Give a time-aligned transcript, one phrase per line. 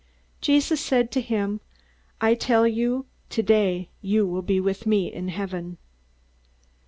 [0.41, 1.61] Jesus said to him,
[2.19, 5.77] "I tell you, today you will be with me in heaven."